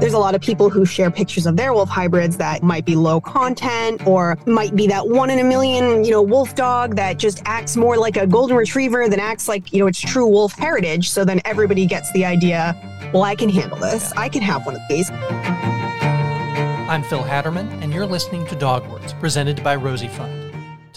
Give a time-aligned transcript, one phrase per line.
[0.00, 2.94] There's a lot of people who share pictures of their wolf hybrids that might be
[2.94, 7.18] low content or might be that one in a million, you know, wolf dog that
[7.18, 10.52] just acts more like a golden retriever than acts like, you know, it's true wolf
[10.52, 11.10] heritage.
[11.10, 12.76] So then everybody gets the idea,
[13.12, 14.12] well, I can handle this.
[14.12, 15.10] I can have one of these.
[15.10, 20.47] I'm Phil Hatterman, and you're listening to Dog Words, presented by Rosie Fund.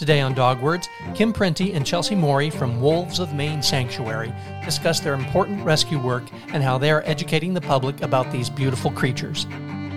[0.02, 4.34] Today on Dog Words, Kim Printy and Chelsea Morey from Wolves of Maine Sanctuary
[4.64, 8.90] discuss their important rescue work and how they are educating the public about these beautiful
[8.90, 9.46] creatures.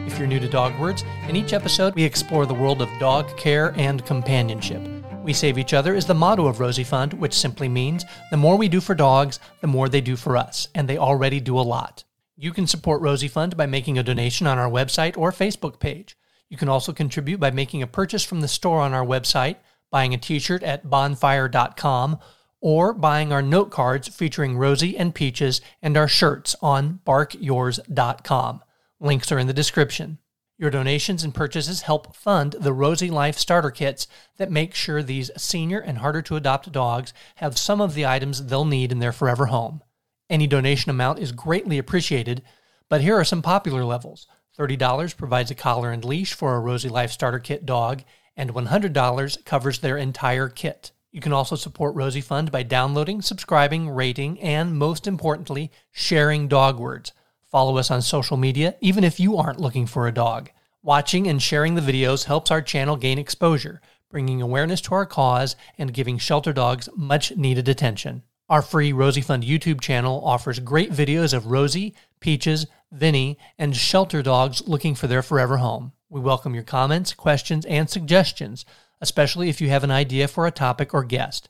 [0.06, 3.36] If you're new to Dog Words, in each episode we explore the world of dog
[3.36, 4.80] care and companionship.
[5.24, 8.58] We save each other is the motto of Rosie Fund, which simply means the more
[8.58, 11.62] we do for dogs, the more they do for us, and they already do a
[11.62, 12.04] lot.
[12.38, 16.16] You can support Rosie Fund by making a donation on our website or Facebook page.
[16.48, 19.56] You can also contribute by making a purchase from the store on our website
[19.96, 22.20] buying a t shirt at bonfire.com,
[22.60, 28.62] or buying our note cards featuring Rosie and Peaches and our shirts on barkyours.com.
[29.00, 30.18] Links are in the description.
[30.58, 34.06] Your donations and purchases help fund the Rosie Life starter kits
[34.36, 38.48] that make sure these senior and harder to adopt dogs have some of the items
[38.48, 39.82] they'll need in their forever home.
[40.30, 42.42] Any donation amount is greatly appreciated,
[42.90, 44.28] but here are some popular levels.
[44.60, 48.04] $30 provides a collar and leash for a Rosie Life starter kit dog,
[48.38, 50.92] and $100 covers their entire kit.
[51.12, 56.78] You can also support Rosie Fund by downloading, subscribing, rating, and most importantly, sharing dog
[56.78, 57.14] words.
[57.50, 60.50] Follow us on social media, even if you aren't looking for a dog.
[60.84, 63.80] Watching and sharing the videos helps our channel gain exposure,
[64.12, 68.24] bringing awareness to our cause and giving shelter dogs much needed attention.
[68.50, 74.22] Our free Rosie Fund YouTube channel offers great videos of Rosie, Peaches, Vinny, and shelter
[74.22, 75.94] dogs looking for their forever home.
[76.16, 78.64] We welcome your comments, questions, and suggestions,
[79.02, 81.50] especially if you have an idea for a topic or guest.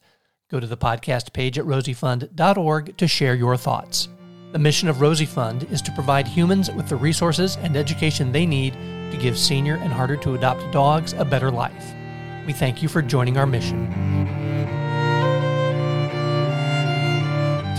[0.50, 4.10] Go to the podcast page at rosiefund.org to share your thoughts.
[4.54, 8.48] The mission of Rosie Fund is to provide humans with the resources and education they
[8.48, 8.74] need
[9.12, 11.94] to give senior and harder to adopt dogs a better life.
[12.48, 13.86] We thank you for joining our mission.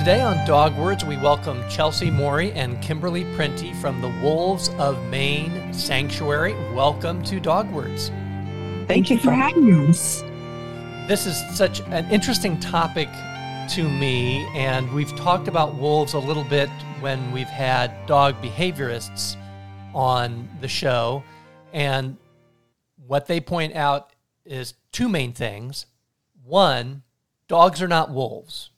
[0.07, 5.75] Today on Dogwords, we welcome Chelsea Morey and Kimberly Printy from the Wolves of Maine
[5.75, 6.55] Sanctuary.
[6.73, 8.11] Welcome to Dogwords.
[8.11, 10.23] Thank, Thank you for having us.
[11.09, 13.09] This is such an interesting topic
[13.71, 19.35] to me, and we've talked about wolves a little bit when we've had dog behaviorists
[19.93, 21.25] on the show.
[21.73, 22.17] And
[23.09, 24.13] what they point out
[24.45, 25.87] is two main things.
[26.45, 27.03] One,
[27.49, 28.71] dogs are not wolves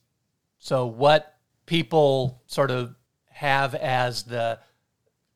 [0.68, 1.34] so what
[1.64, 2.94] people sort of
[3.30, 4.58] have as the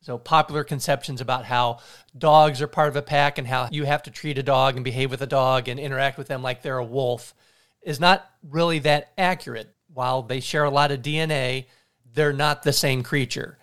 [0.03, 1.79] so popular conceptions about how
[2.19, 4.85] dogs are part of a pack and how you have to treat a dog and
[4.85, 7.33] behave with a dog and interact with them like they're a wolf
[7.81, 9.75] is not really that accurate.
[9.95, 11.65] While they share a lot of DNA,
[12.13, 13.57] they're not the same creature.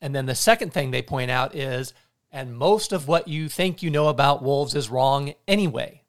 [0.00, 1.94] And then the second thing they point out is,
[2.32, 6.02] and most of what you think you know about wolves is wrong anyway.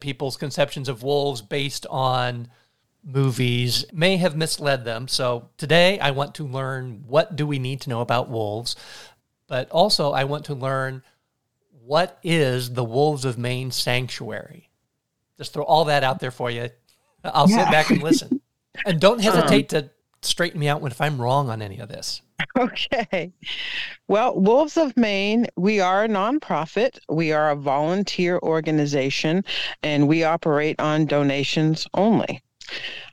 [0.00, 2.48] People's conceptions of wolves based on
[3.06, 5.06] movies may have misled them.
[5.06, 8.74] So today I want to learn what do we need to know about wolves,
[9.46, 11.02] but also I want to learn
[11.84, 14.70] what is the Wolves of Maine Sanctuary.
[15.38, 16.68] Just throw all that out there for you.
[17.22, 17.64] I'll yeah.
[17.64, 18.40] sit back and listen.
[18.86, 19.90] and don't hesitate um, to
[20.22, 22.22] straighten me out if I'm wrong on any of this.
[22.58, 23.32] Okay.
[24.08, 26.98] Well, Wolves of Maine, we are a nonprofit.
[27.08, 29.44] We are a volunteer organization
[29.82, 32.42] and we operate on donations only.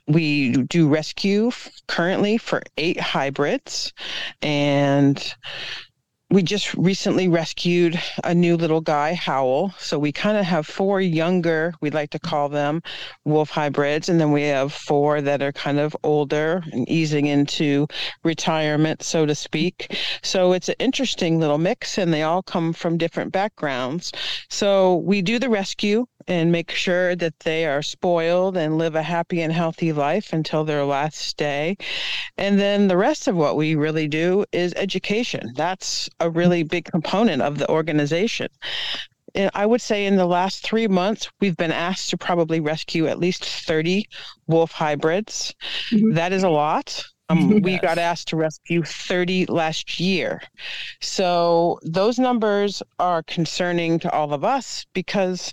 [0.06, 1.50] We do rescue
[1.86, 3.92] currently for eight hybrids,
[4.42, 5.34] and
[6.30, 9.72] we just recently rescued a new little guy, Howl.
[9.78, 12.82] So we kind of have four younger, we'd like to call them
[13.24, 14.08] wolf hybrids.
[14.08, 17.86] And then we have four that are kind of older and easing into
[18.24, 19.96] retirement, so to speak.
[20.22, 24.10] So it's an interesting little mix, and they all come from different backgrounds.
[24.50, 29.02] So we do the rescue and make sure that they are spoiled and live a
[29.02, 31.76] happy and healthy life until their last day.
[32.36, 35.52] And then the rest of what we really do is education.
[35.54, 38.48] That's a really big component of the organization.
[39.34, 43.08] And I would say in the last three months, we've been asked to probably rescue
[43.08, 44.06] at least 30
[44.46, 45.54] wolf hybrids.
[45.90, 46.14] Mm-hmm.
[46.14, 47.04] That is a lot.
[47.28, 47.60] Um, yes.
[47.64, 50.40] We got asked to rescue 30 last year.
[51.00, 55.52] So those numbers are concerning to all of us because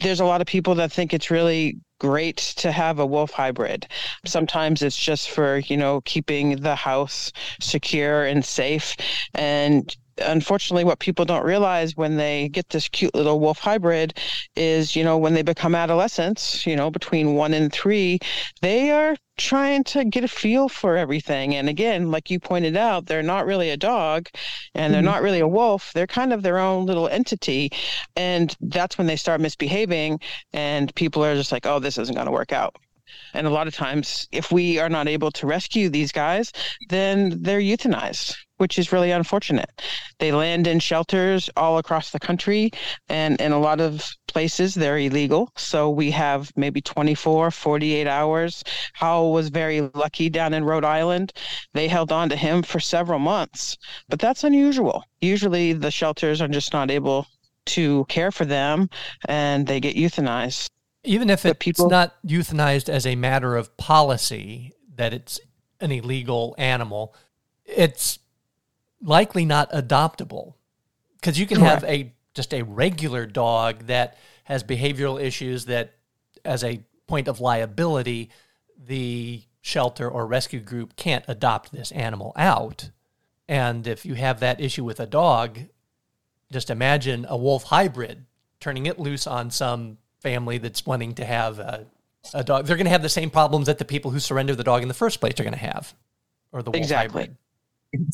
[0.00, 3.82] there's a lot of people that think it's really great to have a wolf hybrid.
[3.82, 4.28] Mm-hmm.
[4.28, 8.96] Sometimes it's just for, you know, keeping the house secure and safe.
[9.34, 14.18] And unfortunately, what people don't realize when they get this cute little wolf hybrid
[14.54, 18.18] is, you know, when they become adolescents, you know, between one and three,
[18.62, 21.54] they are trying to get a feel for everything.
[21.54, 24.28] And again, like you pointed out, they're not really a dog
[24.74, 25.10] and they're mm-hmm.
[25.10, 25.92] not really a wolf.
[25.92, 27.70] They're kind of their own little entity.
[28.16, 30.20] And that's when they start misbehaving,
[30.52, 32.76] and people are just like, oh, this isn't going to work out.
[33.34, 36.52] And a lot of times, if we are not able to rescue these guys,
[36.88, 39.82] then they're euthanized, which is really unfortunate.
[40.18, 42.70] They land in shelters all across the country,
[43.08, 45.50] and in a lot of places, they're illegal.
[45.56, 48.64] So we have maybe 24, 48 hours.
[48.92, 51.32] Howl was very lucky down in Rhode Island.
[51.72, 53.76] They held on to him for several months,
[54.08, 55.04] but that's unusual.
[55.20, 57.26] Usually, the shelters are just not able
[57.66, 58.88] to care for them
[59.28, 60.70] and they get euthanized.
[61.04, 65.38] Even if it's people, not euthanized as a matter of policy, that it's
[65.80, 67.14] an illegal animal,
[67.64, 68.18] it's
[69.06, 70.54] likely not adoptable
[71.20, 71.82] because you can correct.
[71.82, 75.94] have a just a regular dog that has behavioral issues that
[76.44, 78.30] as a point of liability
[78.78, 82.90] the shelter or rescue group can't adopt this animal out
[83.48, 85.58] and if you have that issue with a dog
[86.52, 88.26] just imagine a wolf hybrid
[88.60, 91.86] turning it loose on some family that's wanting to have a,
[92.34, 94.64] a dog, they're going to have the same problems that the people who surrender the
[94.64, 95.94] dog in the first place are going to have,
[96.52, 97.22] or the wolf exactly.
[97.22, 97.36] hybrid.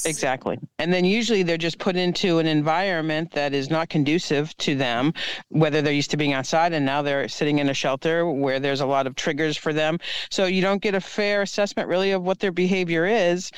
[0.05, 0.59] Exactly.
[0.79, 5.13] And then usually they're just put into an environment that is not conducive to them,
[5.49, 8.81] whether they're used to being outside and now they're sitting in a shelter where there's
[8.81, 9.99] a lot of triggers for them.
[10.31, 13.51] So you don't get a fair assessment really of what their behavior is.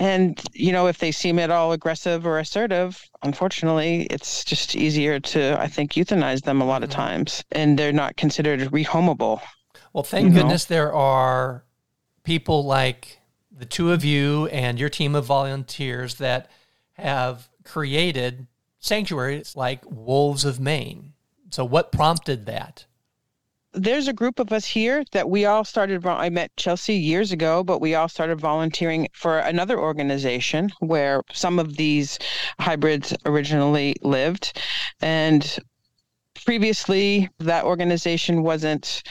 [0.00, 5.18] And, you know, if they seem at all aggressive or assertive, unfortunately, it's just easier
[5.18, 7.00] to, I think, euthanize them a lot of mm-hmm.
[7.00, 7.44] times.
[7.50, 9.40] And they're not considered rehomable.
[9.92, 10.76] Well, thank goodness know?
[10.76, 11.64] there are
[12.22, 13.17] people like
[13.58, 16.50] the two of you and your team of volunteers that
[16.94, 18.46] have created
[18.78, 21.12] sanctuaries like Wolves of Maine.
[21.50, 22.86] So, what prompted that?
[23.72, 26.04] there's a group of us here that we all started.
[26.06, 31.58] I met Chelsea years ago, but we all started volunteering for another organization where some
[31.58, 32.18] of these
[32.58, 34.58] hybrids originally lived.
[35.00, 35.58] And
[36.48, 39.02] previously that organization wasn't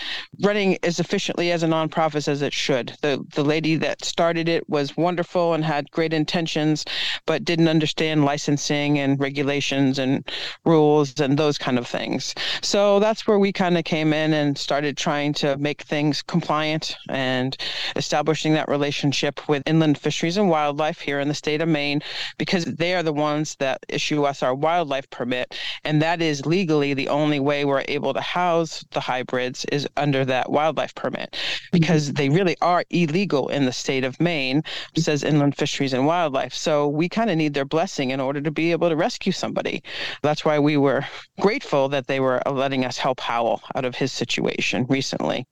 [0.42, 2.98] running as efficiently as a nonprofit as it should.
[3.04, 6.84] The the lady that started it was wonderful and had great intentions,
[7.28, 10.28] but didn't understand licensing and regulations and
[10.66, 12.34] rules and those kind of things.
[12.64, 16.96] So that's where we kind of came in and started trying to make things compliant
[17.08, 17.56] and
[17.96, 22.02] establishing that relationship with inland fisheries and wildlife here in the state of Maine
[22.40, 26.96] because they are the ones that issue us our wildlife permit and that is legally
[26.96, 31.36] the only way we're able to house the hybrids is under that wildlife permit
[31.72, 32.16] because mm-hmm.
[32.16, 34.64] they really are illegal in the state of Maine,
[34.96, 36.54] says Inland Fisheries and Wildlife.
[36.54, 39.84] So we kind of need their blessing in order to be able to rescue somebody.
[40.22, 41.06] That's why we were
[41.40, 45.46] grateful that they were letting us help Howl out of his situation recently.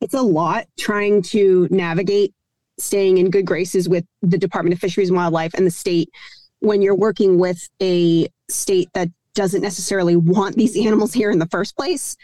[0.00, 2.32] It's a lot trying to navigate
[2.78, 6.10] staying in good graces with the Department of Fisheries and Wildlife and the state
[6.60, 11.46] when you're working with a state that doesn't necessarily want these animals here in the
[11.46, 12.16] first place.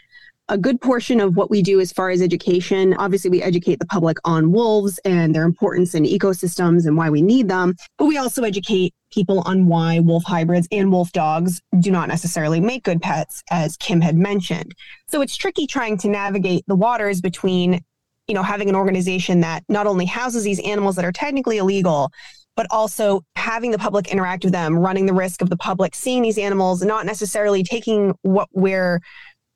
[0.48, 3.86] A good portion of what we do as far as education, obviously, we educate the
[3.86, 7.76] public on wolves and their importance in ecosystems and why we need them.
[7.98, 12.58] But we also educate people on why wolf hybrids and wolf dogs do not necessarily
[12.58, 14.74] make good pets, as Kim had mentioned.
[15.06, 17.80] So it's tricky trying to navigate the waters between,
[18.26, 22.10] you know, having an organization that not only houses these animals that are technically illegal,
[22.56, 26.22] but also having the public interact with them, running the risk of the public seeing
[26.22, 29.00] these animals, not necessarily taking what we're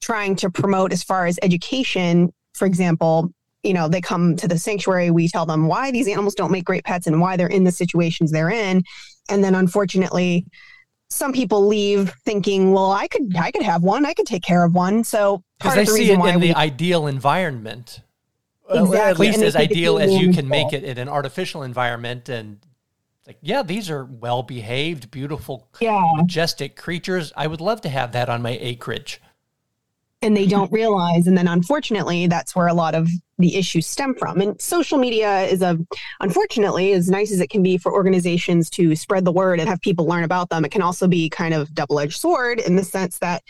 [0.00, 2.32] trying to promote as far as education.
[2.54, 3.32] For example,
[3.62, 6.64] you know, they come to the sanctuary, we tell them why these animals don't make
[6.64, 8.82] great pets and why they're in the situations they're in.
[9.28, 10.46] And then unfortunately,
[11.10, 14.64] some people leave thinking, well, I could I could have one, I could take care
[14.64, 15.04] of one.
[15.04, 18.00] So because they the see it in we, the ideal environment.
[18.70, 18.98] Exactly.
[18.98, 22.58] at least as ideal as you can make it in an artificial environment and
[23.28, 26.02] like, yeah, these are well behaved, beautiful, yeah.
[26.16, 27.30] majestic creatures.
[27.36, 29.20] I would love to have that on my acreage.
[30.22, 31.26] And they don't realize.
[31.26, 33.06] And then unfortunately, that's where a lot of
[33.36, 34.40] the issues stem from.
[34.40, 35.78] And social media is a,
[36.20, 39.80] unfortunately, as nice as it can be for organizations to spread the word and have
[39.82, 42.82] people learn about them, it can also be kind of double edged sword in the
[42.82, 43.42] sense that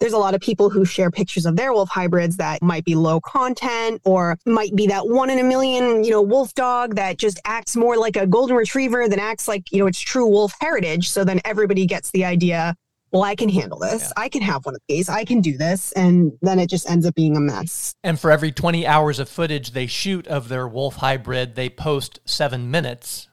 [0.00, 2.94] there's a lot of people who share pictures of their wolf hybrids that might be
[2.94, 7.18] low content or might be that one in a million, you know, wolf dog that
[7.18, 10.52] just acts more like a golden retriever than acts like, you know, it's true wolf
[10.60, 11.08] heritage.
[11.08, 12.74] So then everybody gets the idea,
[13.10, 14.02] well, I can handle this.
[14.02, 14.12] Yeah.
[14.16, 15.08] I can have one of these.
[15.08, 15.92] I can do this.
[15.92, 17.94] And then it just ends up being a mess.
[18.04, 22.20] And for every 20 hours of footage they shoot of their wolf hybrid, they post
[22.26, 23.28] seven minutes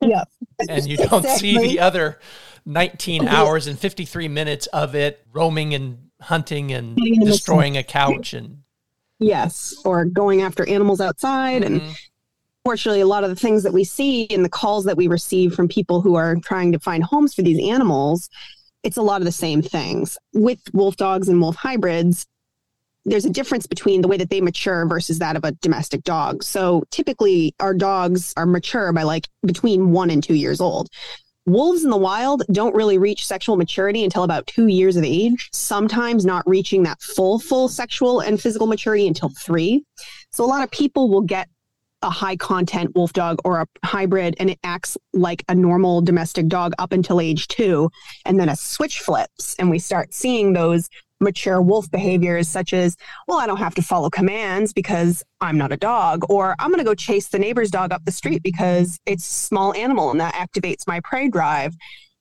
[0.00, 0.24] yeah.
[0.68, 1.54] and you don't exactly.
[1.54, 2.18] see the other
[2.66, 8.62] 19 hours and 53 minutes of it roaming and hunting and destroying a couch and
[9.20, 11.76] yes or going after animals outside mm-hmm.
[11.76, 11.96] and
[12.64, 15.54] fortunately a lot of the things that we see in the calls that we receive
[15.54, 18.28] from people who are trying to find homes for these animals
[18.82, 22.26] it's a lot of the same things with wolf dogs and wolf hybrids
[23.08, 26.42] there's a difference between the way that they mature versus that of a domestic dog.
[26.42, 30.88] So typically our dogs are mature by like between one and two years old.
[31.46, 35.48] Wolves in the wild don't really reach sexual maturity until about two years of age,
[35.52, 39.82] sometimes not reaching that full, full sexual and physical maturity until three.
[40.30, 41.48] So a lot of people will get
[42.02, 46.48] a high content wolf dog or a hybrid and it acts like a normal domestic
[46.48, 47.90] dog up until age two.
[48.26, 50.88] And then a switch flips and we start seeing those
[51.20, 52.96] mature wolf behaviors such as,
[53.26, 56.78] well, I don't have to follow commands because I'm not a dog, or I'm going
[56.78, 60.20] to go chase the neighbor's dog up the street because it's a small animal and
[60.20, 61.74] that activates my prey drive,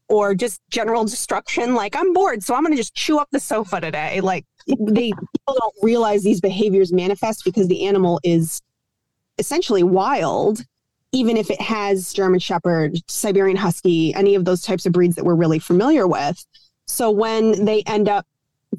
[0.09, 1.75] or just general destruction.
[1.75, 4.21] Like I'm bored, so I'm going to just chew up the sofa today.
[4.21, 8.61] Like they people don't realize these behaviors manifest because the animal is
[9.37, 10.63] essentially wild
[11.13, 15.23] even if it has German Shepherd, Siberian Husky, any of those types of breeds that
[15.23, 16.45] we're really familiar with.
[16.85, 18.25] So when they end up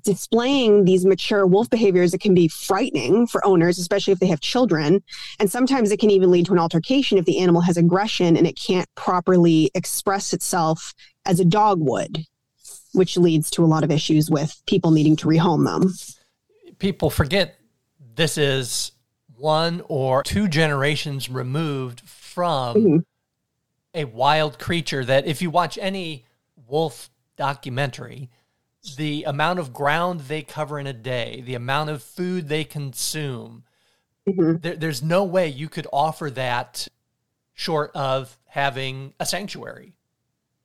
[0.02, 4.40] displaying these mature wolf behaviors it can be frightening for owners especially if they have
[4.40, 5.02] children
[5.38, 8.46] and sometimes it can even lead to an altercation if the animal has aggression and
[8.46, 10.94] it can't properly express itself
[11.26, 12.24] as a dog would
[12.92, 15.92] which leads to a lot of issues with people needing to rehome them
[16.78, 17.58] people forget
[18.14, 18.92] this is
[19.36, 22.98] one or two generations removed from mm-hmm.
[23.94, 26.24] a wild creature that if you watch any
[26.66, 28.28] wolf documentary
[28.96, 33.64] the amount of ground they cover in a day, the amount of food they consume,
[34.28, 34.56] mm-hmm.
[34.58, 36.88] there, there's no way you could offer that
[37.54, 39.94] short of having a sanctuary.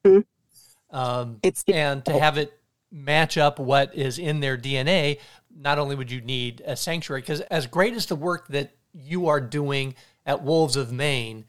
[0.06, 0.96] Mm-hmm.
[0.96, 2.54] Um, it's and to have it
[2.92, 5.20] match up what is in their DNA.
[5.56, 9.28] Not only would you need a sanctuary, because as great as the work that you
[9.28, 11.46] are doing at Wolves of Maine,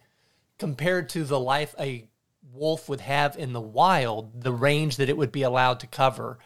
[0.58, 2.08] compared to the life a
[2.52, 6.38] wolf would have in the wild, the range that it would be allowed to cover,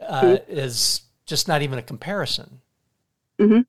[0.00, 0.58] uh, mm-hmm.
[0.58, 2.60] is just not even a comparison.
[3.38, 3.60] Mm-hmm.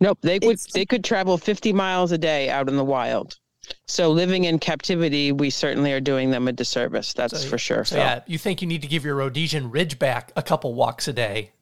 [0.00, 3.38] Nope, they would they could travel 50 miles a day out in the wild.
[3.86, 7.12] So living in captivity, we certainly are doing them a disservice.
[7.12, 7.84] That's so, for sure.
[7.84, 11.12] So yeah, you think you need to give your Rhodesian Ridgeback a couple walks a
[11.12, 11.52] day?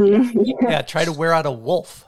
[0.00, 2.07] Yeah, try to wear out a wolf.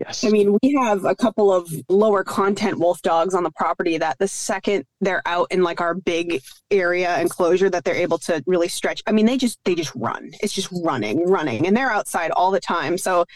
[0.00, 0.24] Yes.
[0.24, 4.18] I mean, we have a couple of lower content wolf dogs on the property that
[4.18, 6.40] the second they're out in like our big
[6.70, 9.02] area enclosure that they're able to really stretch.
[9.06, 10.30] I mean, they just they just run.
[10.40, 12.96] It's just running, running, and they're outside all the time.
[12.96, 13.26] So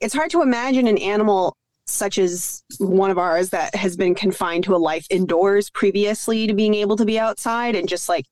[0.00, 1.54] it's hard to imagine an animal
[1.86, 6.54] such as one of ours that has been confined to a life indoors previously to
[6.54, 8.24] being able to be outside and just like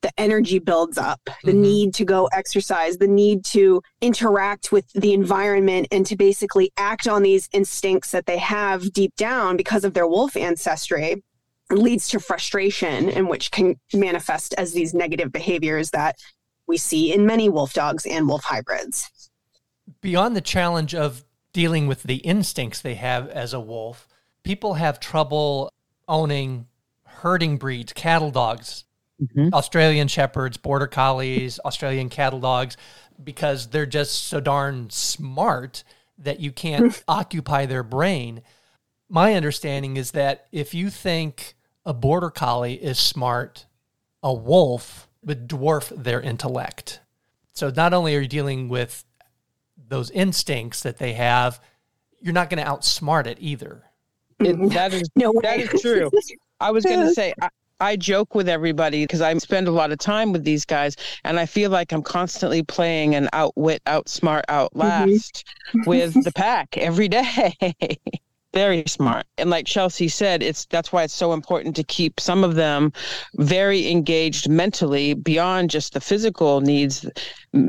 [0.00, 1.60] the energy builds up, the mm-hmm.
[1.60, 7.08] need to go exercise, the need to interact with the environment and to basically act
[7.08, 11.22] on these instincts that they have deep down because of their wolf ancestry
[11.70, 16.16] leads to frustration and which can manifest as these negative behaviors that
[16.66, 19.30] we see in many wolf dogs and wolf hybrids.
[20.00, 24.06] Beyond the challenge of dealing with the instincts they have as a wolf,
[24.44, 25.72] people have trouble
[26.06, 26.66] owning
[27.04, 28.84] herding breeds, cattle dogs,
[29.20, 29.52] mm-hmm.
[29.52, 32.76] Australian Shepherds, Border Collies, Australian Cattle Dogs,
[33.22, 35.84] because they're just so darn smart
[36.18, 38.42] that you can't occupy their brain.
[39.08, 43.66] My understanding is that if you think a Border Collie is smart,
[44.22, 47.00] a wolf would dwarf their intellect.
[47.52, 49.04] So not only are you dealing with
[49.88, 51.60] those instincts that they have,
[52.20, 53.84] you're not going to outsmart it either.
[54.40, 56.10] It, that is no that is true.
[56.60, 57.48] I was going to say I,
[57.80, 61.38] I joke with everybody because I spend a lot of time with these guys and
[61.38, 65.88] I feel like I'm constantly playing an outwit, outsmart, outlast mm-hmm.
[65.88, 67.54] with the pack every day.
[68.54, 72.42] very smart and like chelsea said it's that's why it's so important to keep some
[72.42, 72.90] of them
[73.36, 77.06] very engaged mentally beyond just the physical needs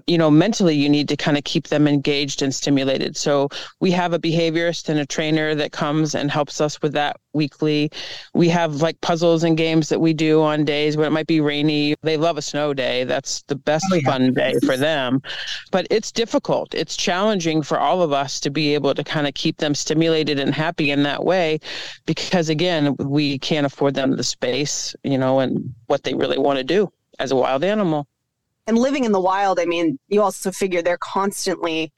[0.07, 3.15] you know mentally you need to kind of keep them engaged and stimulated.
[3.17, 7.17] So we have a behaviorist and a trainer that comes and helps us with that
[7.33, 7.91] weekly.
[8.33, 11.41] We have like puzzles and games that we do on days when it might be
[11.41, 11.95] rainy.
[12.01, 13.03] They love a snow day.
[13.03, 14.09] That's the best oh, yeah.
[14.09, 15.21] fun day for them.
[15.71, 16.74] But it's difficult.
[16.74, 20.39] It's challenging for all of us to be able to kind of keep them stimulated
[20.39, 21.59] and happy in that way
[22.05, 26.57] because again we can't afford them the space you know and what they really want
[26.57, 28.07] to do as a wild animal
[28.69, 31.91] and living in the wild, I mean, you also figure they're constantly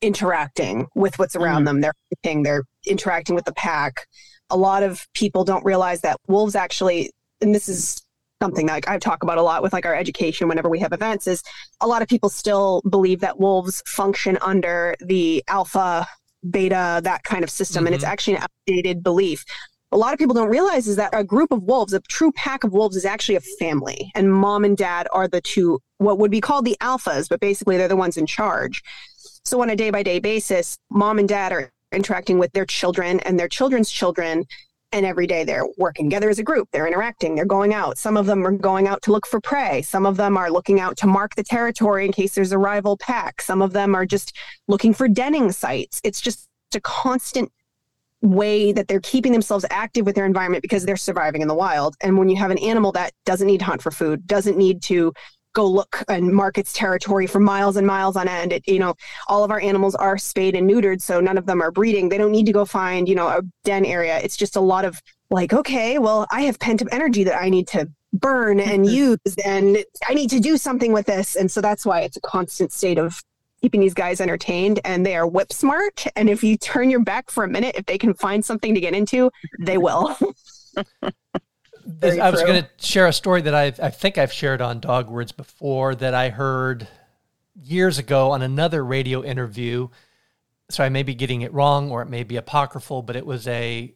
[0.00, 1.66] interacting with what's around mm-hmm.
[1.66, 1.80] them.
[1.82, 4.06] They're hunting, they're interacting with the pack.
[4.50, 8.02] A lot of people don't realize that wolves actually, and this is
[8.42, 10.92] something that like, I talk about a lot with like our education whenever we have
[10.92, 11.44] events is
[11.80, 16.08] a lot of people still believe that wolves function under the alpha
[16.50, 17.88] beta that kind of system mm-hmm.
[17.88, 18.12] and it's mm-hmm.
[18.12, 19.44] actually an outdated belief
[19.92, 22.64] a lot of people don't realize is that a group of wolves a true pack
[22.64, 24.10] of wolves is actually a family.
[24.14, 27.76] And mom and dad are the two what would be called the alphas but basically
[27.76, 28.82] they're the ones in charge.
[29.44, 33.20] So on a day by day basis mom and dad are interacting with their children
[33.20, 34.44] and their children's children.
[34.92, 36.68] And every day they're working together as a group.
[36.72, 37.36] They're interacting.
[37.36, 37.96] They're going out.
[37.96, 39.82] Some of them are going out to look for prey.
[39.82, 42.96] Some of them are looking out to mark the territory in case there's a rival
[42.96, 43.40] pack.
[43.40, 46.00] Some of them are just looking for denning sites.
[46.02, 47.52] It's just a constant
[48.22, 51.96] way that they're keeping themselves active with their environment because they're surviving in the wild
[52.02, 54.82] and when you have an animal that doesn't need to hunt for food doesn't need
[54.82, 55.12] to
[55.52, 58.52] go look and mark its territory for miles and miles on end.
[58.52, 58.94] It, you know,
[59.28, 62.08] all of our animals are spayed and neutered, so none of them are breeding.
[62.08, 64.18] They don't need to go find, you know, a den area.
[64.18, 65.00] It's just a lot of
[65.30, 68.94] like, okay, well, I have pent up energy that I need to burn and mm-hmm.
[68.94, 71.36] use, and I need to do something with this.
[71.36, 73.20] And so that's why it's a constant state of
[73.62, 76.06] keeping these guys entertained and they are whip smart.
[76.16, 78.80] And if you turn your back for a minute, if they can find something to
[78.80, 80.16] get into, they will.
[81.82, 84.80] This, I was going to share a story that I I think I've shared on
[84.80, 86.86] Dog Words before that I heard
[87.60, 89.88] years ago on another radio interview.
[90.70, 93.48] So I may be getting it wrong or it may be apocryphal, but it was
[93.48, 93.92] a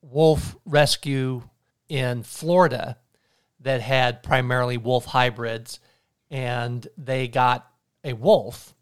[0.00, 1.42] wolf rescue
[1.88, 2.98] in Florida
[3.60, 5.80] that had primarily wolf hybrids
[6.30, 7.70] and they got
[8.04, 8.74] a wolf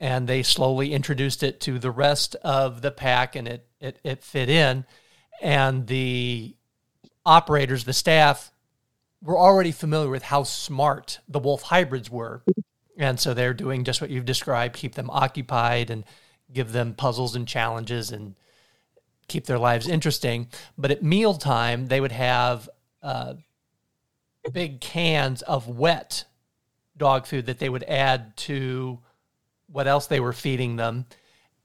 [0.00, 4.22] and they slowly introduced it to the rest of the pack and it it, it
[4.22, 4.84] fit in
[5.40, 6.56] and the
[7.24, 8.52] operators, the staff,
[9.22, 12.42] were already familiar with how smart the wolf hybrids were.
[12.96, 16.04] And so they're doing just what you've described keep them occupied and
[16.52, 18.34] give them puzzles and challenges and
[19.28, 20.48] keep their lives interesting.
[20.76, 22.68] But at mealtime, they would have
[23.02, 23.34] uh,
[24.52, 26.24] big cans of wet
[26.96, 28.98] dog food that they would add to
[29.70, 31.06] what else they were feeding them.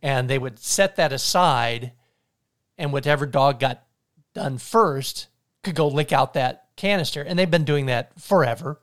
[0.01, 1.93] And they would set that aside,
[2.77, 3.83] and whatever dog got
[4.33, 5.27] done first
[5.63, 7.21] could go lick out that canister.
[7.21, 8.81] And they've been doing that forever.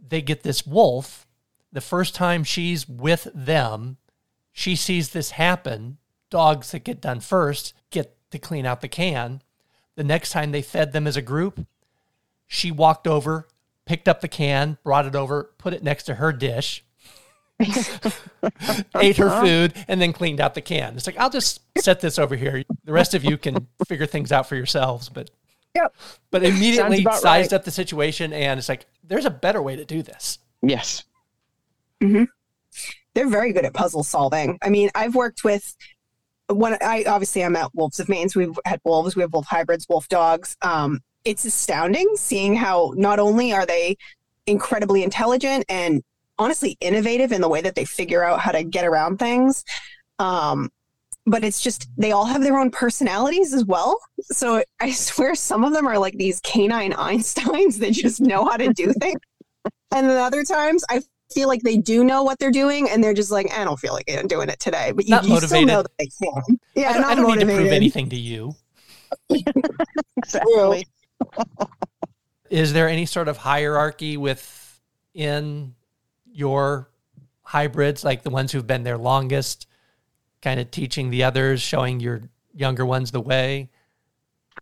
[0.00, 1.26] They get this wolf.
[1.72, 3.96] The first time she's with them,
[4.52, 5.98] she sees this happen.
[6.30, 9.42] Dogs that get done first get to clean out the can.
[9.96, 11.66] The next time they fed them as a group,
[12.46, 13.48] she walked over,
[13.84, 16.84] picked up the can, brought it over, put it next to her dish,
[19.00, 20.96] ate her food, and then cleaned out the can.
[20.96, 22.64] It's like, I'll just set this over here.
[22.84, 25.08] The rest of you can figure things out for yourselves.
[25.08, 25.30] But
[25.74, 25.94] Yep.
[26.30, 27.52] But immediately sized right.
[27.52, 30.38] up the situation, and it's like there's a better way to do this.
[30.62, 31.04] Yes.
[32.02, 32.24] Mm-hmm.
[33.14, 34.58] They're very good at puzzle solving.
[34.62, 35.74] I mean, I've worked with
[36.48, 39.46] when I obviously I'm at Wolves of Maine, so we've had wolves, we have wolf
[39.46, 40.56] hybrids, wolf dogs.
[40.62, 43.96] Um, it's astounding seeing how not only are they
[44.46, 46.02] incredibly intelligent and
[46.42, 49.64] honestly innovative in the way that they figure out how to get around things,
[50.18, 50.70] um,
[51.26, 53.98] but it's just they all have their own personalities as well.
[54.22, 58.56] So I swear some of them are like these canine Einsteins that just know how
[58.56, 59.20] to do things.
[59.94, 61.00] And then other times I
[61.32, 63.92] feel like they do know what they're doing and they're just like, I don't feel
[63.92, 64.92] like I'm doing it today.
[64.92, 66.58] But you, you still know that they can.
[66.74, 68.54] Yeah, I don't, I don't need to prove anything to you.
[70.16, 70.86] exactly.
[72.50, 75.74] Is there any sort of hierarchy within
[76.32, 76.90] your
[77.42, 79.66] hybrids, like the ones who've been there longest?
[80.42, 82.20] kind of teaching the others, showing your
[82.54, 83.70] younger ones the way?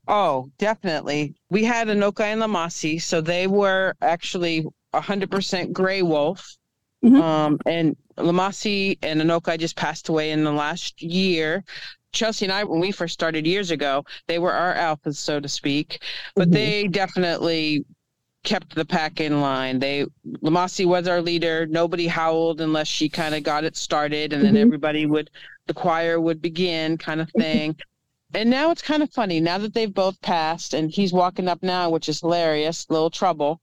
[0.06, 1.34] Oh, definitely.
[1.48, 6.56] We had Anoka and Lamasi, so they were actually 100% gray wolf.
[7.04, 7.20] Mm-hmm.
[7.20, 11.64] Um, and Lamasi and Anoka just passed away in the last year.
[12.12, 15.48] Chelsea and I, when we first started years ago, they were our alphas, so to
[15.48, 16.02] speak,
[16.34, 16.54] but mm-hmm.
[16.54, 17.84] they definitely
[18.42, 19.78] kept the pack in line.
[19.78, 20.06] They
[20.42, 21.66] Lamasi was our leader.
[21.66, 24.62] Nobody howled unless she kind of got it started, and then mm-hmm.
[24.62, 25.30] everybody would
[25.66, 27.76] the choir would begin, kind of thing.
[28.34, 31.62] and now it's kind of funny now that they've both passed, and he's walking up
[31.62, 32.86] now, which is hilarious.
[32.88, 33.60] Little trouble.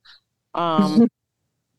[0.53, 1.07] Um,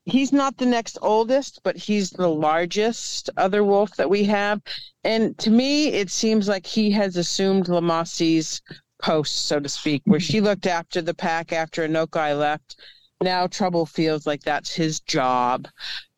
[0.04, 4.60] he's not the next oldest, but he's the largest other wolf that we have.
[5.04, 8.60] And to me, it seems like he has assumed Lamasi's
[9.02, 12.76] post, so to speak, where she looked after the pack after Anokai left.
[13.20, 15.68] Now Trouble feels like that's his job.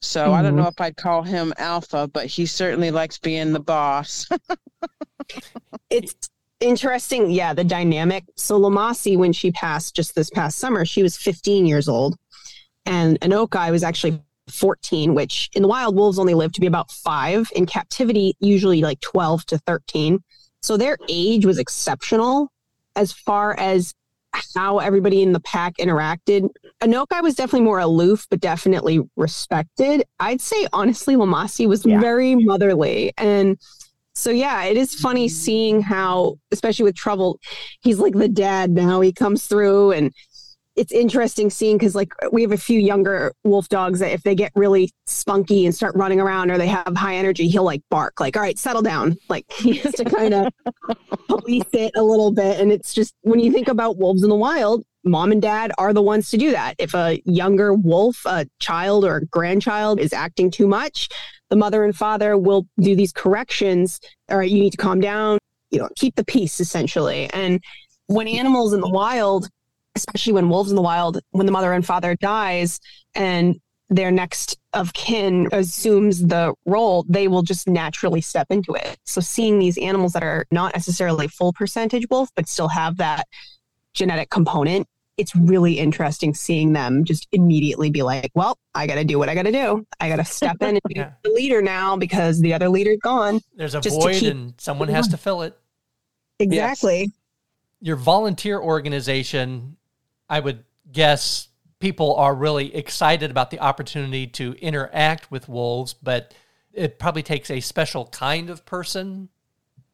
[0.00, 0.32] So mm-hmm.
[0.32, 0.62] I don't mm-hmm.
[0.62, 4.28] know if I'd call him alpha, but he certainly likes being the boss.
[5.90, 6.14] it's
[6.60, 7.30] interesting.
[7.30, 8.24] Yeah, the dynamic.
[8.36, 12.16] So Lamasi, when she passed just this past summer, she was 15 years old.
[12.86, 16.90] And Anokai was actually 14, which in the wild, wolves only live to be about
[16.90, 17.48] five.
[17.54, 20.18] In captivity, usually like 12 to 13.
[20.62, 22.50] So their age was exceptional
[23.00, 23.94] as far as
[24.54, 26.50] how everybody in the pack interacted.
[26.82, 30.04] Anokai was definitely more aloof, but definitely respected.
[30.20, 31.98] I'd say honestly, Lamasi was yeah.
[31.98, 33.12] very motherly.
[33.16, 33.58] And
[34.14, 37.40] so yeah, it is funny seeing how, especially with trouble,
[37.80, 39.00] he's like the dad now.
[39.00, 40.12] He comes through and
[40.76, 44.34] it's interesting seeing because like we have a few younger wolf dogs that if they
[44.34, 48.20] get really spunky and start running around or they have high energy, he'll like bark
[48.20, 49.16] like, all right, settle down.
[49.28, 50.52] Like he has to kind of
[51.28, 52.60] police it a little bit.
[52.60, 55.92] And it's just when you think about wolves in the wild, mom and dad are
[55.92, 56.74] the ones to do that.
[56.78, 61.08] If a younger wolf, a child or a grandchild is acting too much,
[61.48, 64.00] the mother and father will do these corrections.
[64.30, 67.28] All right, you need to calm down, you know, keep the peace essentially.
[67.30, 67.60] And
[68.06, 69.48] when animals in the wild
[69.96, 72.80] especially when wolves in the wild, when the mother and father dies
[73.14, 78.96] and their next of kin assumes the role, they will just naturally step into it.
[79.04, 83.26] So seeing these animals that are not necessarily full percentage wolf, but still have that
[83.92, 89.04] genetic component, it's really interesting seeing them just immediately be like, well, I got to
[89.04, 89.84] do what I got to do.
[89.98, 93.40] I got to step in and be the leader now because the other leader's gone.
[93.54, 95.58] There's a void keep- and someone has to fill it.
[96.38, 97.00] Exactly.
[97.00, 97.10] Yes.
[97.82, 99.76] Your volunteer organization
[100.30, 101.48] I would guess
[101.80, 106.32] people are really excited about the opportunity to interact with wolves, but
[106.72, 109.28] it probably takes a special kind of person.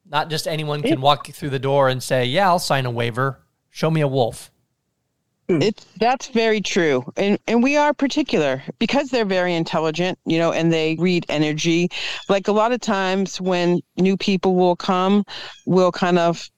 [0.08, 3.40] Not just anyone can walk through the door and say, "Yeah, I'll sign a waiver.
[3.70, 4.52] Show me a wolf."
[5.48, 5.62] Hmm.
[5.62, 7.04] It's that's very true.
[7.16, 11.88] And and we are particular because they're very intelligent, you know, and they read energy.
[12.28, 15.24] Like a lot of times when new people will come,
[15.64, 16.50] we'll kind of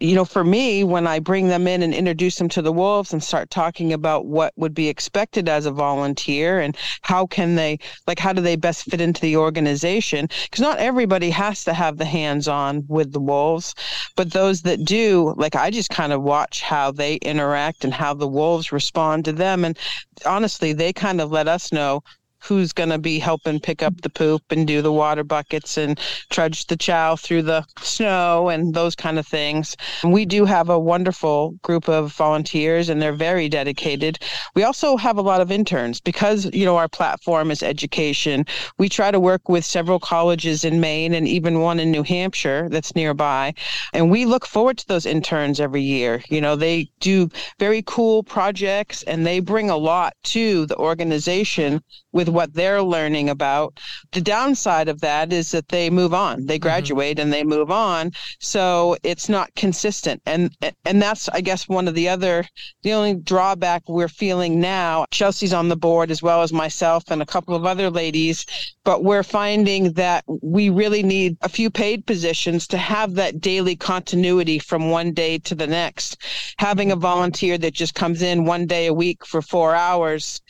[0.00, 3.12] you know, for me, when I bring them in and introduce them to the wolves
[3.12, 7.78] and start talking about what would be expected as a volunteer and how can they,
[8.06, 10.28] like, how do they best fit into the organization?
[10.44, 13.74] Because not everybody has to have the hands on with the wolves,
[14.14, 18.14] but those that do, like, I just kind of watch how they interact and how
[18.14, 19.64] the wolves respond to them.
[19.64, 19.76] And
[20.24, 22.04] honestly, they kind of let us know
[22.40, 25.98] who's going to be helping pick up the poop and do the water buckets and
[26.30, 29.76] trudge the chow through the snow and those kind of things.
[30.04, 34.18] We do have a wonderful group of volunteers and they're very dedicated.
[34.54, 38.46] We also have a lot of interns because, you know, our platform is education.
[38.78, 42.68] We try to work with several colleges in Maine and even one in New Hampshire
[42.70, 43.54] that's nearby.
[43.92, 46.22] And we look forward to those interns every year.
[46.28, 51.82] You know, they do very cool projects and they bring a lot to the organization
[52.12, 53.78] with what they're learning about.
[54.12, 56.46] The downside of that is that they move on.
[56.46, 56.62] They mm-hmm.
[56.62, 57.22] graduate mm-hmm.
[57.22, 58.12] and they move on.
[58.40, 60.22] So it's not consistent.
[60.26, 62.44] And and that's I guess one of the other
[62.82, 65.06] the only drawback we're feeling now.
[65.10, 68.46] Chelsea's on the board as well as myself and a couple of other ladies,
[68.84, 73.76] but we're finding that we really need a few paid positions to have that daily
[73.76, 76.22] continuity from one day to the next.
[76.58, 80.40] Having a volunteer that just comes in one day a week for 4 hours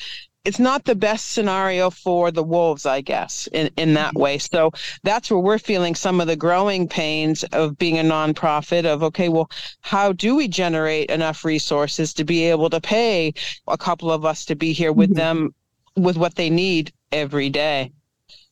[0.48, 4.20] it's not the best scenario for the wolves, I guess, in, in that mm-hmm.
[4.20, 4.38] way.
[4.38, 9.02] So that's where we're feeling some of the growing pains of being a nonprofit of,
[9.02, 9.50] okay, well,
[9.82, 13.34] how do we generate enough resources to be able to pay
[13.66, 15.18] a couple of us to be here with mm-hmm.
[15.18, 15.54] them
[15.96, 17.92] with what they need every day?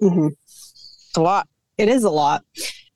[0.02, 0.28] Mm-hmm.
[0.44, 1.48] It's a lot.
[1.78, 2.44] It is a lot.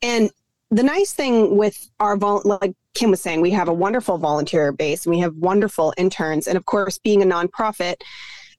[0.02, 0.30] And
[0.70, 4.72] the nice thing with our vol- like Kim was saying, we have a wonderful volunteer
[4.72, 6.46] base and we have wonderful interns.
[6.46, 8.02] And of course, being a nonprofit,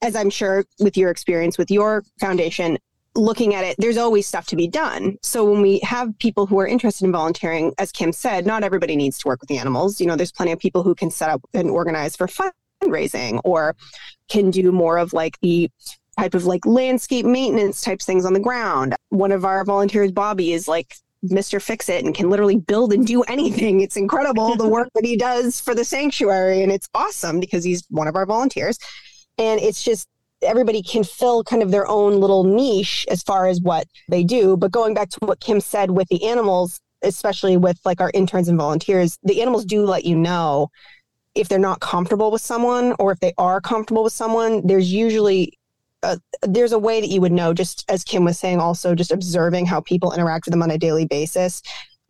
[0.01, 2.77] as I'm sure with your experience with your foundation,
[3.15, 5.17] looking at it, there's always stuff to be done.
[5.21, 8.95] So when we have people who are interested in volunteering, as Kim said, not everybody
[8.95, 9.99] needs to work with the animals.
[9.99, 13.75] You know, there's plenty of people who can set up and organize for fundraising or
[14.29, 15.69] can do more of like the
[16.17, 18.95] type of like landscape maintenance types things on the ground.
[19.09, 21.61] One of our volunteers, Bobby, is like Mr.
[21.61, 23.81] Fix It and can literally build and do anything.
[23.81, 26.63] It's incredible the work that he does for the sanctuary.
[26.63, 28.77] And it's awesome because he's one of our volunteers
[29.37, 30.07] and it's just
[30.41, 34.57] everybody can fill kind of their own little niche as far as what they do.
[34.57, 38.47] But going back to what kim said with the animals especially with like our interns
[38.47, 40.69] and volunteers the animals do let you know
[41.35, 44.65] if they're not comfortable with someone or if they are comfortable with someone.
[44.65, 45.57] There's usually
[46.03, 49.11] a, there's a way that you would know just as kim was saying also just
[49.11, 51.61] observing how people interact with them on a daily basis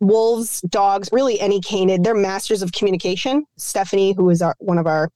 [0.02, 3.44] wolves, dogs, really any canid, they're masters of communication.
[3.56, 5.08] Stephanie, who is our, one of our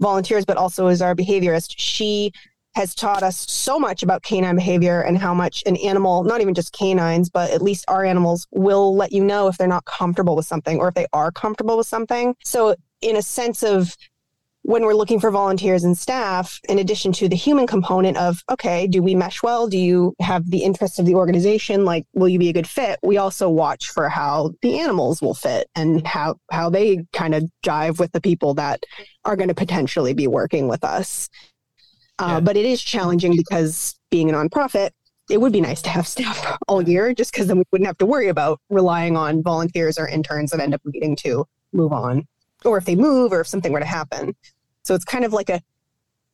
[0.00, 2.30] volunteers, but also is our behaviorist, she
[2.76, 6.54] has taught us so much about canine behavior and how much an animal, not even
[6.54, 10.34] just canines, but at least our animals will let you know if they're not comfortable
[10.36, 12.34] with something or if they are comfortable with something.
[12.44, 13.96] So, in a sense of
[14.64, 18.86] when we're looking for volunteers and staff, in addition to the human component of, okay,
[18.86, 19.68] do we mesh well?
[19.68, 21.84] Do you have the interests of the organization?
[21.84, 22.98] Like, will you be a good fit?
[23.02, 27.44] We also watch for how the animals will fit and how, how they kind of
[27.62, 28.82] jive with the people that
[29.26, 31.28] are going to potentially be working with us.
[32.18, 32.40] Uh, yeah.
[32.40, 34.92] But it is challenging because being a nonprofit,
[35.28, 37.98] it would be nice to have staff all year just because then we wouldn't have
[37.98, 42.26] to worry about relying on volunteers or interns that end up needing to move on
[42.64, 44.34] or if they move or if something were to happen.
[44.82, 45.60] So it's kind of like a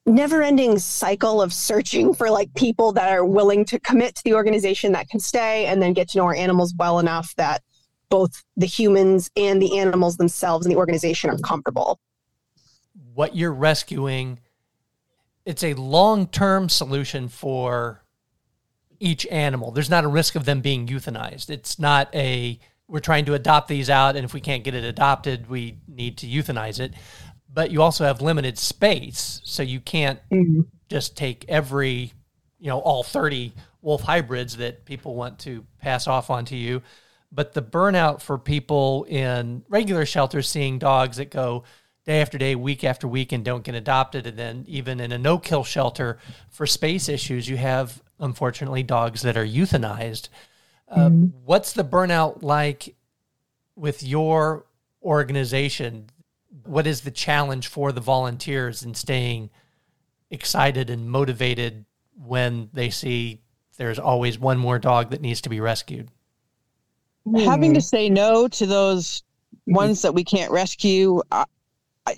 [0.06, 4.34] never ending cycle of searching for like people that are willing to commit to the
[4.34, 7.62] organization that can stay and then get to know our animals well enough that
[8.08, 12.00] both the humans and the animals themselves and the organization are comfortable.
[13.14, 14.40] What you're rescuing,
[15.44, 18.02] it's a long term solution for
[18.98, 19.70] each animal.
[19.70, 21.50] There's not a risk of them being euthanized.
[21.50, 22.58] It's not a
[22.90, 26.18] we're trying to adopt these out, and if we can't get it adopted, we need
[26.18, 26.92] to euthanize it
[27.52, 30.60] but you also have limited space, so you can't mm-hmm.
[30.88, 32.12] just take every,
[32.58, 36.82] you know, all 30 wolf hybrids that people want to pass off onto you.
[37.32, 41.64] But the burnout for people in regular shelters seeing dogs that go
[42.04, 45.18] day after day, week after week, and don't get adopted, and then even in a
[45.18, 46.18] no kill shelter
[46.50, 50.28] for space issues, you have unfortunately dogs that are euthanized.
[50.90, 51.24] Uh, mm-hmm.
[51.44, 52.96] What's the burnout like
[53.76, 54.66] with your
[55.02, 56.10] organization
[56.64, 59.50] what is the challenge for the volunteers in staying
[60.30, 63.40] excited and motivated when they see
[63.76, 66.10] there's always one more dog that needs to be rescued?
[67.34, 69.22] Having to say no to those
[69.66, 71.44] ones that we can't rescue, uh,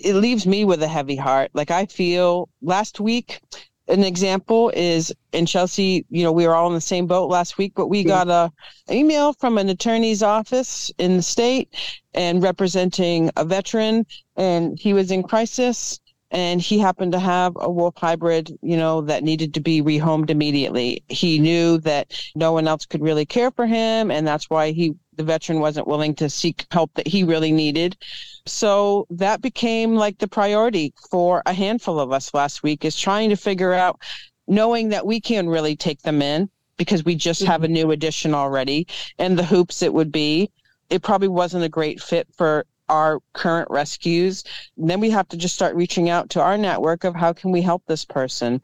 [0.01, 1.51] it leaves me with a heavy heart.
[1.53, 3.41] Like I feel last week,
[3.87, 7.57] an example is in Chelsea, you know, we were all in the same boat last
[7.57, 8.51] week, but we got a
[8.89, 11.73] email from an attorney's office in the state
[12.13, 14.05] and representing a veteran
[14.37, 15.99] and he was in crisis
[16.33, 20.31] and he happened to have a wolf hybrid, you know, that needed to be rehomed
[20.31, 21.03] immediately.
[21.07, 24.95] He knew that no one else could really care for him, and that's why he,
[25.17, 27.97] the veteran, wasn't willing to seek help that he really needed.
[28.45, 33.29] So that became like the priority for a handful of us last week is trying
[33.29, 33.99] to figure out,
[34.47, 37.73] knowing that we can really take them in because we just have a mm-hmm.
[37.73, 38.87] new addition already,
[39.19, 40.49] and the hoops it would be.
[40.89, 44.43] It probably wasn't a great fit for our current rescues
[44.77, 47.61] then we have to just start reaching out to our network of how can we
[47.61, 48.61] help this person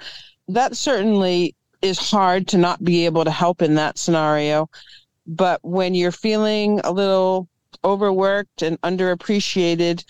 [0.47, 4.69] that certainly is hard to not be able to help in that scenario
[5.35, 7.47] but when you're feeling a little
[7.83, 10.03] overworked and underappreciated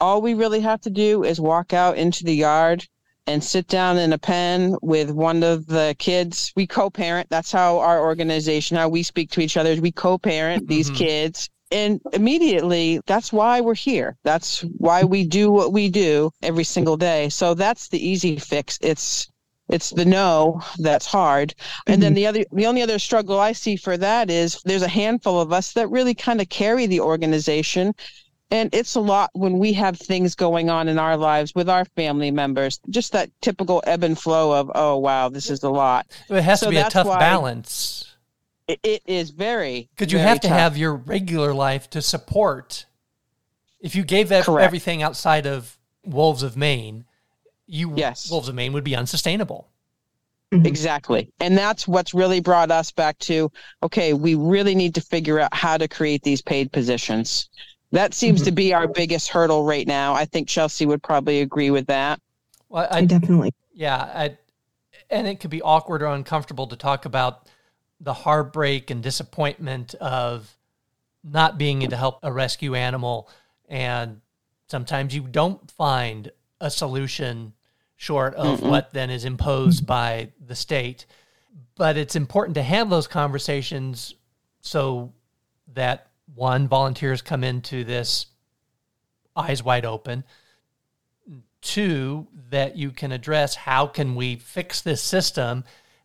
[0.00, 2.86] all we really have to do is walk out into the yard
[3.26, 6.52] and sit down in a pen with one of the kids.
[6.54, 7.28] We co-parent.
[7.28, 9.70] That's how our organization, how we speak to each other.
[9.70, 10.68] Is we co-parent mm-hmm.
[10.68, 14.16] these kids and immediately, that's why we're here.
[14.22, 17.28] That's why we do what we do every single day.
[17.28, 18.78] So that's the easy fix.
[18.80, 19.28] It's
[19.68, 21.54] it's the no that's hard
[21.86, 22.02] and mm-hmm.
[22.02, 25.40] then the other the only other struggle i see for that is there's a handful
[25.40, 27.92] of us that really kind of carry the organization
[28.52, 31.84] and it's a lot when we have things going on in our lives with our
[31.84, 36.06] family members just that typical ebb and flow of oh wow this is a lot
[36.28, 38.16] it has so to be a tough balance
[38.68, 40.58] it is very because you have to tough.
[40.58, 42.86] have your regular life to support.
[43.80, 47.04] If you gave everything outside of Wolves of Maine,
[47.66, 48.30] you yes.
[48.30, 49.68] Wolves of Maine would be unsustainable.
[50.52, 50.66] Mm-hmm.
[50.66, 51.32] Exactly.
[51.40, 53.50] And that's what's really brought us back to
[53.82, 57.48] okay, we really need to figure out how to create these paid positions.
[57.92, 58.46] That seems mm-hmm.
[58.46, 60.14] to be our biggest hurdle right now.
[60.14, 62.20] I think Chelsea would probably agree with that.
[62.68, 63.52] Well, I, I definitely.
[63.72, 64.38] Yeah, I,
[65.10, 67.48] and it could be awkward or uncomfortable to talk about
[68.00, 70.56] the heartbreak and disappointment of
[71.24, 73.28] not being able to help a rescue animal.
[73.68, 74.20] And
[74.68, 77.52] sometimes you don't find a solution
[77.96, 81.06] short of mm what then is imposed by the state.
[81.76, 84.14] But it's important to have those conversations
[84.60, 85.12] so
[85.74, 88.26] that one, volunteers come into this
[89.34, 90.24] eyes wide open.
[91.62, 95.64] Two, that you can address how can we fix this system.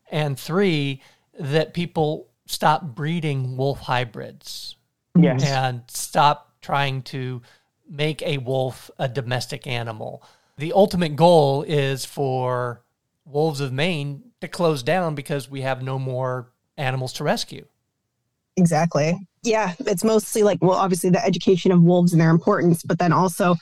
[0.10, 1.02] And three,
[1.40, 4.76] that people stop breeding wolf hybrids.
[5.18, 5.44] Yes.
[5.44, 7.42] And stop trying to
[7.90, 10.24] make a wolf a domestic animal.
[10.58, 12.84] The ultimate goal is for
[13.26, 17.66] Wolves of Maine to close down because we have no more animals to rescue.
[18.58, 19.18] Exactly.
[19.44, 23.14] Yeah, it's mostly like, well, obviously the education of wolves and their importance, but then
[23.14, 23.56] also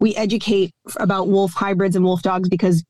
[0.00, 2.84] we educate about wolf hybrids and wolf dogs because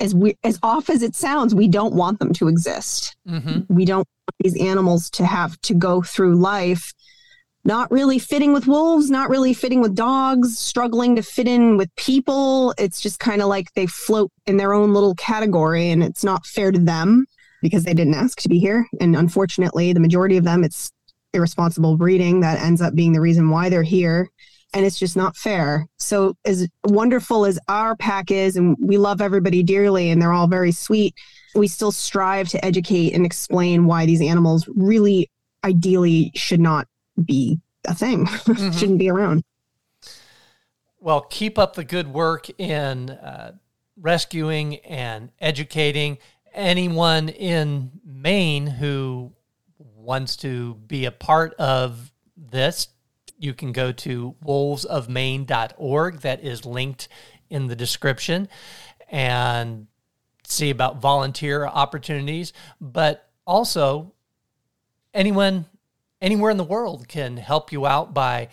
[0.00, 3.16] as we as off as it sounds, we don't want them to exist.
[3.28, 3.72] Mm-hmm.
[3.72, 6.92] We don't want these animals to have to go through life
[7.64, 11.94] not really fitting with wolves, not really fitting with dogs, struggling to fit in with
[11.96, 12.74] people.
[12.76, 16.44] It's just kind of like they float in their own little category and it's not
[16.46, 17.26] fair to them
[17.62, 18.86] because they didn't ask to be here.
[19.00, 20.92] And unfortunately, the majority of them, it's
[21.32, 24.30] irresponsible breeding that ends up being the reason why they're here.
[24.74, 25.86] And it's just not fair.
[25.98, 30.48] So, as wonderful as our pack is, and we love everybody dearly, and they're all
[30.48, 31.14] very sweet,
[31.54, 35.30] we still strive to educate and explain why these animals really
[35.64, 36.88] ideally should not
[37.22, 38.70] be a thing, mm-hmm.
[38.70, 39.44] shouldn't be around.
[41.00, 43.52] Well, keep up the good work in uh,
[43.96, 46.18] rescuing and educating
[46.54, 49.32] anyone in Maine who
[49.78, 52.88] wants to be a part of this.
[53.38, 57.08] You can go to wolvesofmaine.org, that is linked
[57.50, 58.48] in the description,
[59.10, 59.88] and
[60.46, 62.52] see about volunteer opportunities.
[62.80, 64.12] But also,
[65.12, 65.66] anyone
[66.20, 68.48] anywhere in the world can help you out by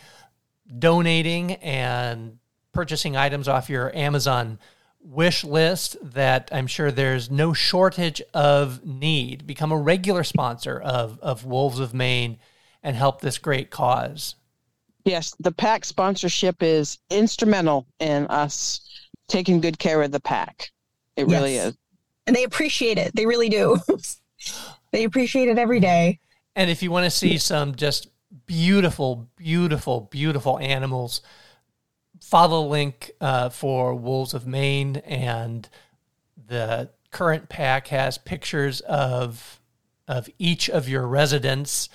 [0.80, 2.39] donating and
[2.71, 4.60] purchasing items off your Amazon
[5.04, 9.47] wish list that I'm sure there's no shortage of need.
[9.47, 12.38] Become a regular sponsor of, of Wolves of Maine
[12.84, 14.36] and help this great cause.
[15.04, 18.82] Yes, the pack sponsorship is instrumental in us
[19.28, 20.69] taking good care of the pack.
[21.15, 21.39] It yes.
[21.39, 21.76] really is.
[22.28, 23.15] And they appreciate it.
[23.15, 23.78] They really do.
[24.91, 26.19] they appreciate it every day.
[26.56, 28.08] And if you want to see some just
[28.46, 31.22] beautiful, beautiful, beautiful animals,
[32.22, 34.98] follow the link uh, for Wolves of Maine.
[34.98, 35.68] And
[36.48, 39.60] the current pack has pictures of
[40.08, 41.88] of each of your residents,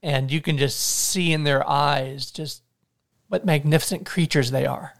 [0.00, 2.62] and you can just see in their eyes just
[3.28, 4.92] what magnificent creatures they are.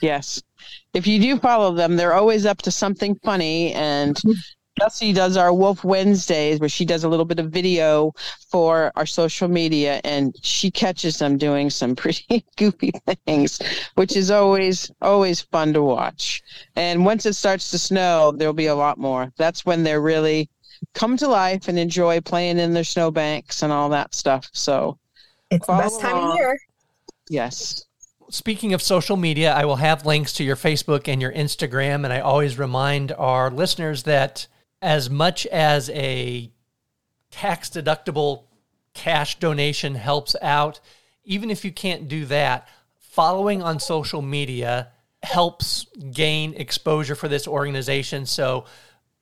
[0.00, 0.42] Yes.
[0.92, 4.20] If you do follow them, they're always up to something funny and
[4.78, 8.12] Chelsea does our Wolf Wednesdays where she does a little bit of video
[8.48, 12.92] for our social media and she catches them doing some pretty goofy
[13.26, 13.60] things,
[13.94, 16.42] which is always, always fun to watch.
[16.76, 19.32] And once it starts to snow, there'll be a lot more.
[19.36, 20.48] That's when they're really
[20.94, 24.48] come to life and enjoy playing in their snowbanks and all that stuff.
[24.52, 24.98] So
[25.50, 26.58] it's the best time of year.
[27.28, 27.84] Yes
[28.32, 32.04] speaking of social media, I will have links to your Facebook and your Instagram.
[32.04, 34.46] And I always remind our listeners that
[34.82, 36.50] as much as a
[37.30, 38.42] tax deductible
[38.92, 40.80] cash donation helps out,
[41.24, 42.68] even if you can't do that,
[42.98, 44.88] following on social media
[45.22, 48.26] helps gain exposure for this organization.
[48.26, 48.64] So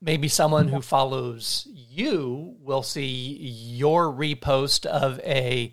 [0.00, 5.72] maybe someone who follows you will see your repost of a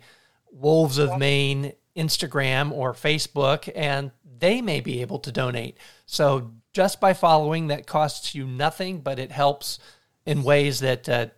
[0.52, 5.78] Wolves of Maine Instagram or Facebook, and they may be able to donate.
[6.06, 9.78] So just by following that costs you nothing, but it helps
[10.26, 11.28] in ways that uh,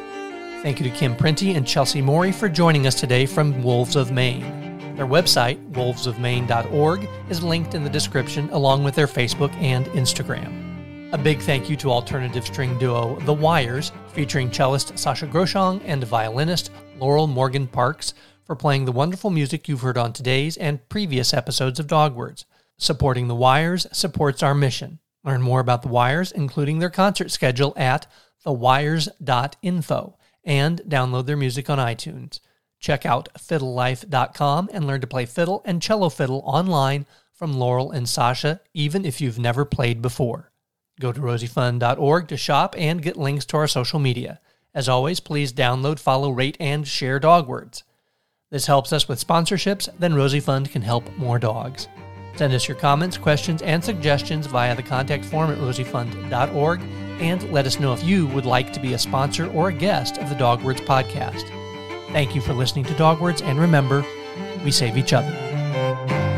[0.64, 4.10] Thank you to Kim Printy and Chelsea Morey for joining us today from Wolves of
[4.10, 4.96] Maine.
[4.96, 11.12] Their website, wolvesofmaine.org, is linked in the description along with their Facebook and Instagram.
[11.12, 16.02] A big thank you to alternative string duo The Wires, featuring cellist Sascha Groshang and
[16.02, 21.32] violinist Laurel Morgan Parks, for playing the wonderful music you've heard on today's and previous
[21.32, 22.44] episodes of Dog Words.
[22.76, 27.74] Supporting The Wires supports our mission Learn more about The Wires, including their concert schedule,
[27.76, 28.06] at
[28.44, 32.40] thewires.info and download their music on iTunes.
[32.78, 38.06] Check out fiddlelife.com and learn to play fiddle and cello fiddle online from Laurel and
[38.06, 40.50] Sascha, even if you've never played before.
[40.98, 44.40] Go to rosiefund.org to shop and get links to our social media.
[44.74, 47.82] As always, please download, follow, rate, and share Dogwords.
[48.50, 51.86] This helps us with sponsorships, then Rosie Fund can help more dogs.
[52.36, 56.80] Send us your comments, questions, and suggestions via the contact form at rosiefund.org
[57.20, 60.18] and let us know if you would like to be a sponsor or a guest
[60.18, 61.48] of the Dogwords podcast.
[62.12, 64.04] Thank you for listening to Dogwords, and remember,
[64.64, 66.29] we save each other.